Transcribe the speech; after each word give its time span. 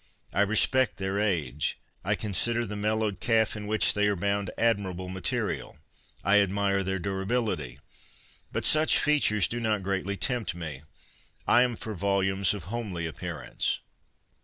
I 0.33 0.41
respect 0.41 0.97
their 0.97 1.19
age. 1.19 1.77
I 2.03 2.15
consider 2.15 2.65
the 2.65 2.75
mellowed 2.75 3.19
calf 3.19 3.55
in 3.55 3.67
which 3.67 3.93
they 3.93 4.07
are 4.07 4.15
bound 4.15 4.49
admirable 4.57 5.09
material. 5.09 5.77
I 6.23 6.39
admire 6.39 6.83
their 6.83 6.97
durability. 6.97 7.77
But 8.51 8.65
such 8.65 8.97
features 8.97 9.47
do 9.47 9.59
not 9.59 9.83
greatly 9.83 10.17
tempt 10.17 10.55
me. 10.55 10.81
I 11.45 11.61
am 11.61 11.75
for 11.75 11.93
volumes 11.93 12.55
of 12.55 12.63
homely 12.63 13.05
appearance. 13.05 13.77